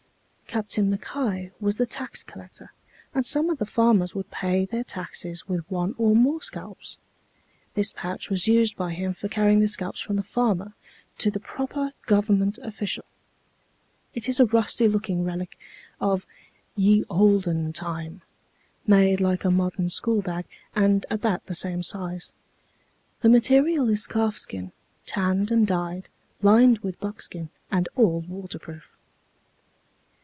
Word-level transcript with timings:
Captain 0.51 0.89
Mackay 0.89 1.49
was 1.61 1.77
the 1.77 1.85
tax 1.85 2.23
collector, 2.23 2.73
and 3.15 3.25
some 3.25 3.49
of 3.49 3.57
the 3.57 3.65
farmers 3.65 4.13
would 4.13 4.29
pay 4.31 4.65
their 4.65 4.83
taxes 4.83 5.47
with 5.47 5.61
one 5.71 5.95
or 5.97 6.13
more 6.13 6.41
scalps. 6.41 6.97
This 7.73 7.93
pouch 7.93 8.29
was 8.29 8.49
used 8.49 8.75
by 8.75 8.91
him 8.91 9.13
for 9.13 9.29
carrying 9.29 9.61
the 9.61 9.69
scalps 9.69 10.01
from 10.01 10.17
the 10.17 10.23
farmer 10.23 10.73
to 11.19 11.31
the 11.31 11.39
proper 11.39 11.93
Government 12.05 12.59
official. 12.63 13.05
It 14.13 14.27
is 14.27 14.41
a 14.41 14.45
rusty 14.45 14.89
looking 14.89 15.23
relic 15.23 15.57
of 16.01 16.25
"ye 16.75 17.05
olden 17.09 17.71
time," 17.71 18.21
made 18.85 19.21
like 19.21 19.45
a 19.45 19.51
modern 19.51 19.87
school 19.87 20.21
bag, 20.21 20.43
and 20.75 21.05
about 21.09 21.45
the 21.45 21.55
same 21.55 21.81
size. 21.81 22.33
The 23.21 23.29
material 23.29 23.87
is 23.87 24.05
calfskin, 24.05 24.73
tanned 25.05 25.49
and 25.49 25.65
dyed, 25.65 26.09
lined 26.41 26.79
with 26.79 26.99
buckskin, 26.99 27.47
and 27.71 27.87
all 27.95 28.19
waterproof. 28.27 28.83